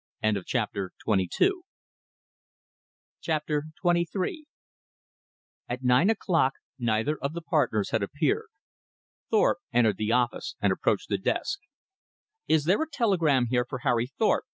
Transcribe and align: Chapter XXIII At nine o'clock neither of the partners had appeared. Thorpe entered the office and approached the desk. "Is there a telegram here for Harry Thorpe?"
Chapter 0.47 0.93
XXIII 0.97 1.61
At 5.69 5.83
nine 5.83 6.09
o'clock 6.09 6.53
neither 6.79 7.17
of 7.19 7.33
the 7.33 7.41
partners 7.43 7.91
had 7.91 8.01
appeared. 8.01 8.47
Thorpe 9.29 9.59
entered 9.71 9.97
the 9.97 10.11
office 10.11 10.55
and 10.59 10.73
approached 10.73 11.09
the 11.09 11.19
desk. 11.19 11.59
"Is 12.47 12.63
there 12.63 12.81
a 12.81 12.89
telegram 12.89 13.45
here 13.51 13.63
for 13.69 13.77
Harry 13.85 14.07
Thorpe?" 14.07 14.45